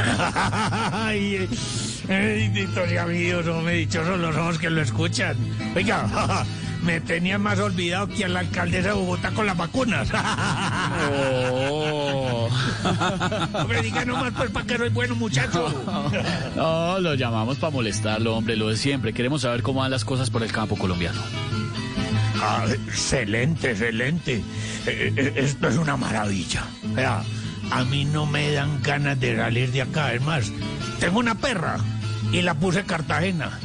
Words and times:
Ay, 0.92 1.48
benditos 2.06 2.90
y 2.90 2.96
amigos, 2.96 3.46
hombre, 3.46 3.74
dichosos 3.74 4.18
los 4.18 4.36
ojos 4.36 4.58
que 4.58 4.70
lo 4.70 4.80
escuchan. 4.80 5.36
Oiga, 5.74 6.44
me 6.82 7.00
tenía 7.00 7.38
más 7.38 7.58
olvidado 7.58 8.08
que 8.08 8.24
a 8.24 8.28
la 8.28 8.40
alcaldesa 8.40 8.88
de 8.88 8.94
Bogotá 8.94 9.30
con 9.30 9.46
las 9.46 9.56
vacunas. 9.56 10.08
Hombre, 13.54 13.82
diga 13.82 14.04
nomás 14.04 14.32
pues 14.36 14.50
para 14.50 14.66
que 14.66 14.76
soy 14.76 14.88
bueno, 14.88 15.14
muchacho. 15.14 15.72
No, 16.56 16.98
lo 16.98 17.14
llamamos 17.14 17.58
para 17.58 17.70
molestarlo, 17.70 18.36
hombre, 18.36 18.56
lo 18.56 18.68
de 18.68 18.76
siempre. 18.76 19.12
Queremos 19.12 19.42
saber 19.42 19.62
cómo 19.62 19.80
van 19.80 19.90
las 19.90 20.04
cosas 20.04 20.30
por 20.30 20.42
el 20.42 20.50
campo 20.52 20.76
colombiano. 20.76 21.20
Ah, 22.42 22.64
excelente, 22.68 23.72
excelente. 23.72 24.42
Eh, 24.86 25.12
eh, 25.14 25.32
esto 25.36 25.68
es 25.68 25.76
una 25.76 25.96
maravilla. 25.96 26.64
Vea, 26.94 27.22
a 27.70 27.84
mí 27.84 28.04
no 28.04 28.26
me 28.26 28.52
dan 28.52 28.82
ganas 28.82 29.18
de 29.20 29.36
salir 29.36 29.70
de 29.72 29.82
acá. 29.82 30.14
Es 30.14 30.22
más, 30.22 30.52
tengo 30.98 31.18
una 31.18 31.36
perra 31.36 31.78
y 32.32 32.42
la 32.42 32.54
puse 32.54 32.84
Cartagena. 32.84 33.58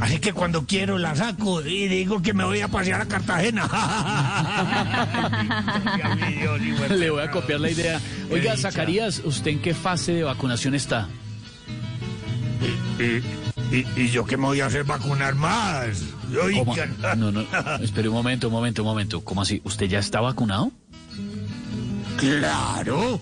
Así 0.00 0.18
que 0.18 0.32
cuando 0.32 0.66
quiero 0.66 0.98
la 0.98 1.14
saco 1.14 1.60
y 1.60 1.86
digo 1.86 2.22
que 2.22 2.32
me 2.32 2.44
voy 2.44 2.60
a 2.60 2.68
pasear 2.68 3.02
a 3.02 3.06
Cartagena. 3.06 3.68
Le 6.90 7.10
voy 7.10 7.22
a 7.22 7.30
copiar 7.30 7.60
la 7.60 7.70
idea. 7.70 8.00
Oiga, 8.30 8.56
Zacarías, 8.56 9.20
¿usted 9.24 9.52
en 9.52 9.60
qué 9.60 9.74
fase 9.74 10.12
de 10.12 10.22
vacunación 10.24 10.74
está? 10.74 11.08
¿Y, 12.98 13.76
y, 13.76 13.86
y 13.96 14.08
yo 14.08 14.24
qué 14.24 14.36
me 14.36 14.46
voy 14.46 14.60
a 14.60 14.66
hacer 14.66 14.84
vacunar 14.84 15.34
más? 15.34 16.02
¿Cómo? 16.56 16.72
Oiga. 16.72 16.86
No, 17.16 17.30
no, 17.30 17.44
espere 17.80 18.08
un 18.08 18.14
momento, 18.14 18.48
un 18.48 18.54
momento, 18.54 18.82
un 18.82 18.88
momento. 18.88 19.22
¿Cómo 19.22 19.42
así? 19.42 19.60
¿Usted 19.64 19.86
ya 19.86 19.98
está 19.98 20.20
vacunado? 20.20 20.72
Claro. 22.16 23.18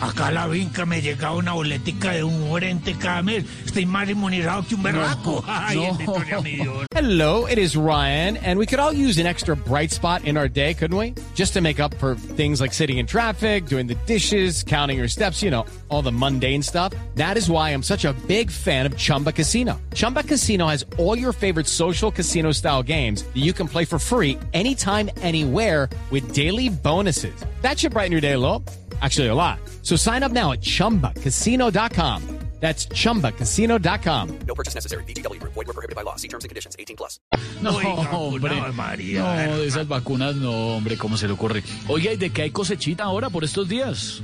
Acá 0.00 0.28
a 0.28 0.30
la 0.30 0.46
vinca 0.46 0.84
me 0.84 1.00
llega 1.00 1.32
una 1.32 1.52
boletica 1.52 2.12
de 2.12 2.22
un 2.22 2.50
frente 2.52 2.94
cada 2.94 3.22
mes. 3.22 3.44
Estoy 3.64 3.86
más 3.86 4.08
inmunizado 4.08 4.64
que 4.66 4.74
un 4.74 4.82
berraco. 4.82 5.42
Ay, 5.46 5.76
no. 5.76 5.82
bendito 5.84 6.24
sea 6.24 6.40
mi 6.40 6.56
Dios. 6.56 6.86
Hello, 6.94 7.46
it 7.46 7.58
is 7.58 7.76
Ryan, 7.76 8.36
and 8.38 8.58
we 8.58 8.66
could 8.66 8.78
all 8.78 8.92
use 8.92 9.18
an 9.18 9.26
extra 9.26 9.56
bright 9.56 9.90
spot 9.90 10.24
in 10.24 10.36
our 10.36 10.48
day, 10.48 10.74
couldn't 10.74 10.96
we? 10.96 11.14
Just 11.34 11.54
to 11.54 11.60
make 11.60 11.80
up 11.80 11.94
for 11.94 12.14
things 12.14 12.60
like 12.60 12.72
sitting 12.72 12.98
in 12.98 13.06
traffic, 13.06 13.66
doing 13.66 13.86
the 13.86 13.94
dishes, 14.06 14.62
counting 14.62 14.98
your 14.98 15.08
steps, 15.08 15.42
you 15.42 15.50
know, 15.50 15.64
all 15.88 16.02
the 16.02 16.12
mundane 16.12 16.62
stuff. 16.62 16.92
That 17.14 17.36
is 17.36 17.50
why 17.50 17.70
I'm 17.70 17.82
such 17.82 18.04
a 18.04 18.12
big 18.26 18.50
fan 18.50 18.86
of 18.86 18.96
Chumba 18.96 19.32
Casino. 19.32 19.80
Chumba 19.94 20.22
Casino 20.22 20.66
has 20.66 20.84
all 20.98 21.16
your 21.16 21.32
favorite 21.32 21.66
social 21.66 22.10
casino 22.10 22.52
style 22.52 22.82
games 22.82 23.22
that 23.22 23.42
you 23.42 23.52
can 23.52 23.68
play 23.68 23.84
for 23.84 23.98
free 23.98 24.38
anytime, 24.52 25.10
anywhere 25.20 25.88
with 26.10 26.32
daily 26.32 26.68
bonuses. 26.68 27.34
That 27.62 27.78
should 27.78 27.92
brighten 27.92 28.12
your 28.12 28.20
day 28.20 28.32
a 28.32 28.38
little. 28.38 28.64
Actually, 29.02 29.26
a 29.26 29.34
lot. 29.34 29.58
So 29.86 29.94
sign 29.94 30.24
up 30.24 30.32
now 30.32 30.50
at 30.50 30.62
chumbacasino.com. 30.62 32.22
That's 32.58 32.88
chumbacasino.com. 32.88 34.38
No 34.48 34.54
purchase 34.54 34.74
necessary. 34.74 35.04
VGW 35.04 35.38
Group. 35.38 35.52
Void 35.52 35.66
were 35.68 35.74
prohibited 35.74 35.94
by 35.94 36.02
law. 36.02 36.16
See 36.16 36.26
terms 36.26 36.42
and 36.42 36.48
conditions. 36.48 36.74
18 36.76 36.96
plus. 36.96 37.20
No, 37.62 37.70
Oiga, 37.70 38.10
hombre. 38.10 38.72
María. 38.72 39.46
No, 39.46 39.58
de 39.58 39.66
esas 39.66 39.86
vacunas 39.86 40.34
no, 40.34 40.76
hombre, 40.76 40.96
¿cómo 40.96 41.16
se 41.16 41.28
le 41.28 41.34
ocurre? 41.34 41.62
Oiga, 41.86 42.12
¿y 42.12 42.16
de 42.16 42.30
qué 42.30 42.42
hay 42.42 42.50
cosechita 42.50 43.04
ahora 43.04 43.30
por 43.30 43.44
estos 43.44 43.68
días? 43.68 44.22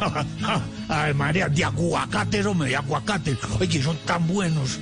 Ay, 0.88 1.12
María, 1.12 1.48
de 1.48 1.64
aguacates, 1.64 2.46
hombre, 2.46 2.70
de 2.70 2.76
aguacates. 2.76 3.38
Oye, 3.60 3.82
son 3.82 3.96
tan 4.06 4.26
buenos 4.26 4.78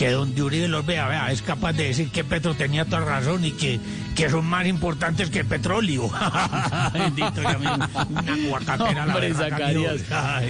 que 0.00 0.12
donde 0.12 0.42
Uribe 0.42 0.66
los 0.66 0.86
vea, 0.86 1.08
vea, 1.08 1.30
es 1.30 1.42
capaz 1.42 1.74
de 1.74 1.84
decir 1.84 2.08
que 2.10 2.24
Petro 2.24 2.54
tenía 2.54 2.86
toda 2.86 3.00
razón 3.04 3.44
y 3.44 3.50
que, 3.50 3.78
que 4.16 4.30
son 4.30 4.46
más 4.46 4.66
importantes 4.66 5.28
que 5.28 5.40
el 5.40 5.44
petróleo. 5.44 6.10
Bendito, 6.94 7.42
ya 7.42 7.58
me- 7.58 7.68
una 8.08 8.34
la. 8.38 8.88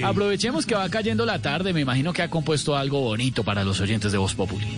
Aprovechemos 0.04 0.64
que 0.64 0.76
va 0.76 0.88
cayendo 0.88 1.26
la 1.26 1.42
tarde. 1.42 1.72
Me 1.72 1.80
imagino 1.80 2.12
que 2.12 2.22
ha 2.22 2.30
compuesto 2.30 2.76
algo 2.76 3.00
bonito 3.00 3.42
para 3.42 3.64
los 3.64 3.80
oyentes 3.80 4.12
de 4.12 4.18
Voz 4.18 4.36
Populi. 4.36 4.68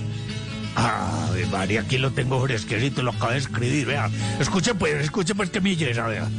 Ay, 0.74 1.44
María, 1.52 1.82
aquí 1.82 1.98
lo 1.98 2.12
tengo 2.12 2.42
fresquecito, 2.42 3.02
lo 3.02 3.10
acabo 3.10 3.32
de 3.32 3.38
escribir, 3.40 3.88
vea. 3.88 4.08
Escuche 4.40 4.74
pues, 4.74 4.94
escuche 5.04 5.34
pues 5.34 5.50
que 5.50 5.60
me 5.60 5.76
belleza, 5.76 6.06
vea. 6.06 6.30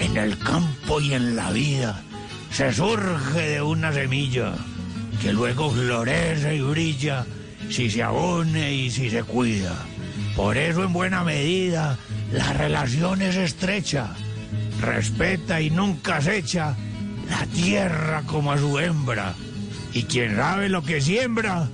En 0.00 0.16
el 0.16 0.36
campo 0.38 1.00
y 1.00 1.14
en 1.14 1.36
la 1.36 1.52
vida 1.52 2.02
se 2.50 2.72
surge 2.72 3.48
de 3.48 3.62
una 3.62 3.92
semilla 3.92 4.54
que 5.22 5.32
luego 5.32 5.70
florece 5.70 6.56
y 6.56 6.62
brilla 6.62 7.24
si 7.70 7.88
se 7.88 8.02
abone 8.02 8.74
y 8.74 8.90
si 8.90 9.10
se 9.10 9.22
cuida. 9.22 9.74
Por 10.36 10.56
eso 10.56 10.84
en 10.84 10.92
buena 10.92 11.24
medida 11.24 11.98
la 12.32 12.52
relación 12.52 13.22
es 13.22 13.36
estrecha. 13.36 14.14
Respeta 14.80 15.60
y 15.60 15.70
nunca 15.70 16.20
se 16.20 16.38
echa 16.38 16.76
la 17.28 17.46
tierra 17.46 18.22
como 18.26 18.52
a 18.52 18.58
su 18.58 18.78
hembra. 18.78 19.34
Y 19.92 20.04
quien 20.04 20.36
sabe 20.36 20.68
lo 20.68 20.82
que 20.82 21.00
siembra, 21.00 21.68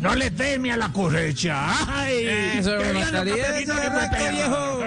no 0.00 0.14
le 0.14 0.30
teme 0.30 0.72
a 0.72 0.76
la 0.76 0.92
cosecha. 0.92 1.66
¡Ay! 1.88 2.26
Eso, 2.58 2.78
viejo. 4.30 4.84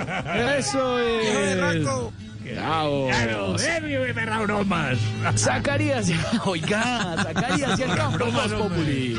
¡Eso 0.58 1.00
es! 1.00 2.21
¡Bravo! 2.44 3.08
Claro, 3.08 3.56
perra 4.14 4.42
bromas. 4.42 4.98
Zacarías, 5.36 6.12
oiga, 6.46 7.16
Zacarías 7.24 7.80
y 7.80 7.84
el 7.84 7.96
campo 7.96 8.26
Voz 8.32 8.54
Populi. 8.54 9.18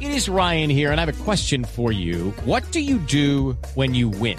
It 0.00 0.10
is 0.10 0.28
Ryan 0.28 0.68
here, 0.68 0.90
and 0.90 1.00
I 1.00 1.04
have 1.06 1.20
a 1.20 1.24
question 1.24 1.64
for 1.64 1.92
you. 1.92 2.34
What 2.44 2.70
do 2.72 2.80
you 2.80 2.98
do 2.98 3.56
when 3.74 3.94
you 3.94 4.08
win? 4.08 4.38